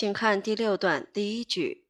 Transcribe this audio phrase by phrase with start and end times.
[0.00, 1.86] 请看第六段第一句。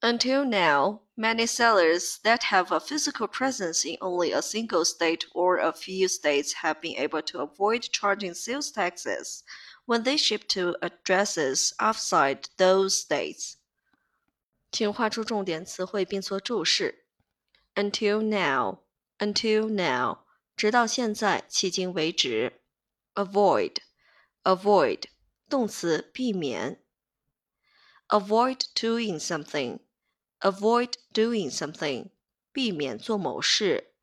[0.00, 5.58] Until now, many sellers that have a physical presence in only a single state or
[5.58, 9.42] a few states have been able to avoid charging sales taxes
[9.84, 13.56] when they ship to addresses outside those states.
[14.72, 17.04] 请画出重点词汇并做注释。
[17.74, 18.78] Until now,
[19.18, 20.20] until now，
[20.56, 22.62] 直到现在，迄今为止。
[23.14, 23.76] Avoid,
[24.44, 25.04] avoid，
[25.48, 26.82] 动词，避免。
[28.08, 29.80] Avoid doing something,
[30.40, 32.10] avoid doing something，
[32.52, 33.94] 避免做某事。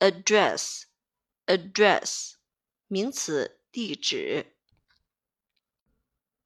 [0.00, 0.82] Address,
[1.46, 2.32] address，
[2.88, 4.56] 名词，地址。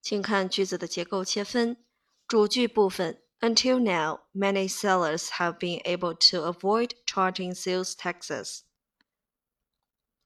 [0.00, 1.84] 请看句子的结构切分，
[2.26, 3.22] 主句部分。
[3.40, 8.60] Until now, many sellers have been able to avoid charging sales taxes.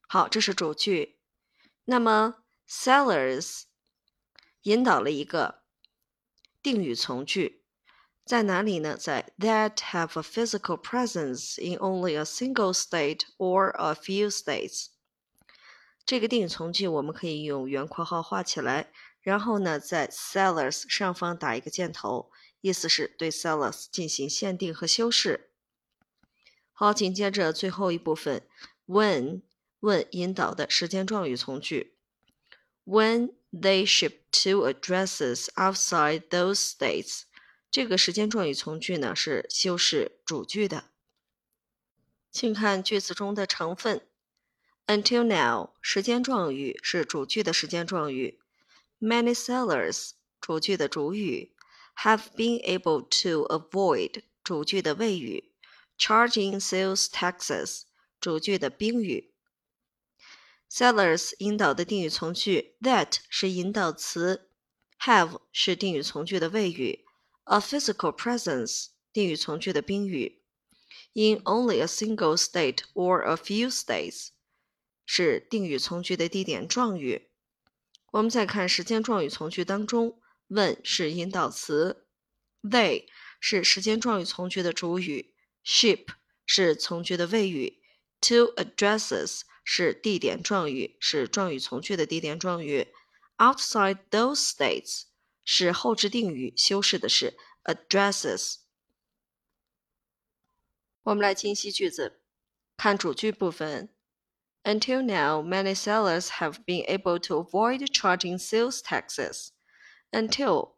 [0.08, 1.18] 好，这是主句。
[1.84, 3.62] 那么 sellers
[4.63, 5.61] 引导了一个
[6.61, 7.63] 定语从句，
[8.25, 8.95] 在哪里呢？
[8.95, 14.87] 在 that have a physical presence in only a single state or a few states。
[16.05, 22.31] 这个定语从句我们可以用圆括号画起来，然后呢，在 sellers 上方打一个箭头。
[22.61, 25.49] 意思是对 sellers 进行限定和修饰。
[26.73, 28.47] 好，紧接着最后一部分
[28.85, 29.41] ，when
[29.79, 31.97] 问引导的时间状语从句
[32.85, 37.22] ，when they ship to addresses outside those states，
[37.70, 40.90] 这个时间状语从句呢是修饰主句的。
[42.30, 44.06] 请看句子中的成分，
[44.86, 48.38] until now 时间状语是主句的时间状语，
[49.00, 51.52] many sellers 主句的主语。
[52.04, 55.52] have been able to avoid 主句的谓语，
[55.98, 57.84] charging sales taxes
[58.20, 59.29] 主句的宾语。
[60.71, 64.49] Sellers 引导的定语从句，that 是引导词
[65.01, 67.03] ，have 是定语从句的谓语
[67.43, 70.41] ，a physical presence 定语从句的宾语
[71.11, 74.29] ，in only a single state or a few states
[75.05, 77.31] 是定语从句的地点状语。
[78.13, 80.21] 我们再看时间状语从句当中。
[80.47, 82.07] ，when 是引导词
[82.61, 83.07] ，they
[83.41, 85.33] 是时间状语从句的主语
[85.65, 86.07] ，ship
[86.45, 87.81] 是从句的谓语
[88.21, 92.87] ，to addresses 是地点状语，是状语从句的地点状语
[93.37, 95.03] ，outside those states
[95.43, 98.57] 是后置定语，修饰的是 addresses。
[101.03, 102.21] 我们来清晰句子，
[102.77, 103.89] 看主句部分。
[104.63, 109.49] Until now, many sellers have been able to avoid charging sales taxes.
[110.11, 110.75] Until，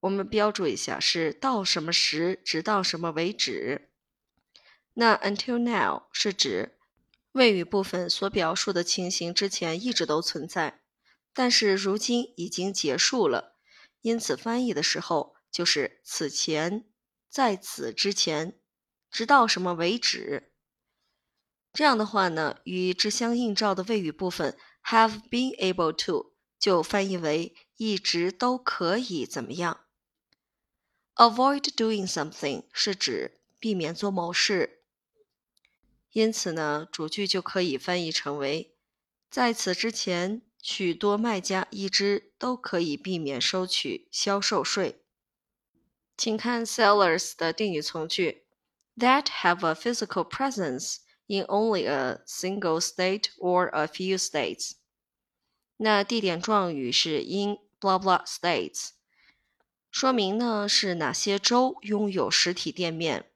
[0.00, 3.90] 我们标注一下是到什么时，直到什么为止。
[4.94, 6.76] 那 until now 是指
[7.32, 10.82] 谓语部分所表述的情形之前一直都存在，
[11.32, 13.58] 但是如今已经结束了，
[14.00, 16.84] 因此翻译的时候就是此前，
[17.28, 18.58] 在此之前，
[19.10, 20.52] 直到什么为止。
[21.72, 26.32] 这样的话呢，与之相映照的谓语部分 have been able to。
[26.58, 29.80] 就翻译为一直都可以怎么样
[31.16, 34.81] ？Avoid doing something 是指避免做某事，
[36.12, 38.74] 因此呢，主句就可以翻译成为
[39.30, 45.02] 在此之前，许多卖家一直都可以避免收取销售税。
[46.16, 48.44] 请看 sellers 的定语从句
[48.96, 54.72] ：that have a physical presence in only a single state or a few states。
[55.78, 58.90] 那地点状语是 in blah blah states，
[59.90, 63.30] 说明呢是哪些州拥有实体店面。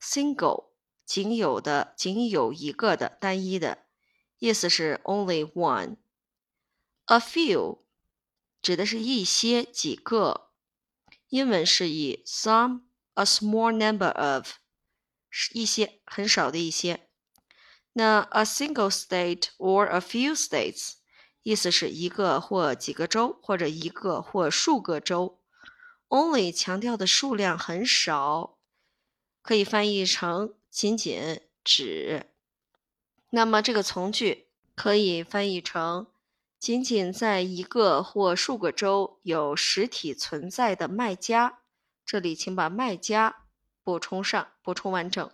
[0.00, 0.65] single
[1.06, 3.86] 仅有的，仅有一个的，单一的，
[4.38, 5.96] 意思是 only one。
[7.06, 7.78] a few
[8.60, 10.50] 指的是一些，几个。
[11.28, 14.54] 英文是以 some，a small number of，
[15.52, 17.08] 一些，很少的一些。
[17.92, 20.94] 那 a single state or a few states。
[21.42, 25.40] 意思是一个或几个州，或者一个或数个州。
[26.08, 28.58] Only 强调的数量很少，
[29.42, 32.26] 可以翻译成仅仅指。
[33.30, 36.06] 那么这个从句可以翻译成
[36.58, 41.60] 仅仅在一个或数个州有实体存在的卖家。
[42.04, 43.46] 这里请把卖家
[43.82, 45.30] 补充上，补充完整。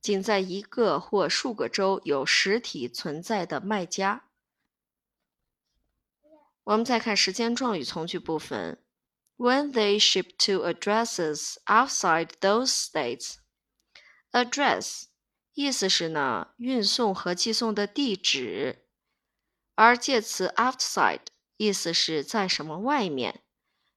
[0.00, 4.26] 仅在一个或数个州有实体存在的卖家。
[6.62, 8.80] 我们再看时间状语从句部分
[9.36, 13.38] ，When they ship to addresses outside those states
[14.36, 15.04] address
[15.54, 18.84] 意思是呢运送和寄送的地址，
[19.74, 21.22] 而介词 outside
[21.56, 23.42] 意思是在什么外面。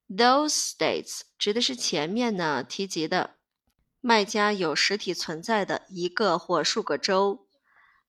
[0.08, 3.36] Those states 指的是前面呢提及的
[4.00, 7.46] 卖家有实体存在的一个或数个州。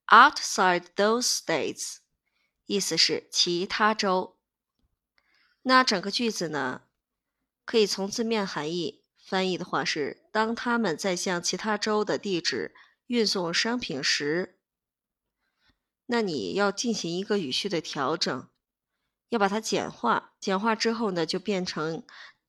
[0.06, 1.96] Outside those states
[2.66, 4.38] 意思是其他州。
[5.62, 6.82] 那整个句子呢，
[7.64, 8.99] 可以从字面含义
[9.30, 12.74] 翻译的话是：当他们在向其他州的地址
[13.06, 14.56] 运送商品时，
[16.06, 18.48] 那你要进行一个语序的调整。
[19.28, 22.02] 要把它简化，简化之后呢，就变成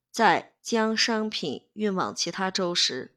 [0.10, 3.14] 在将商品运往其他州时。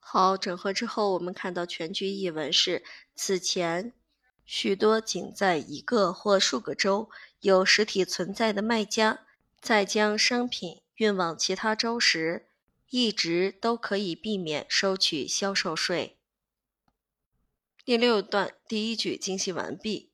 [0.00, 2.82] 好，整合之后，我们看到全句译文是：
[3.14, 3.92] 此前，
[4.44, 7.08] 许多仅在一个或数个州
[7.38, 9.20] 有实体存在的卖家，
[9.60, 12.48] 在将商品运往其他州时，
[12.90, 16.18] 一直都可以避免收取销售税。
[17.84, 20.11] 第六段第一句精细完毕。